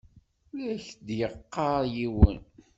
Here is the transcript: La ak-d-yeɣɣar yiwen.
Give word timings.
La 0.57 0.65
ak-d-yeɣɣar 0.75 1.83
yiwen. 1.95 2.41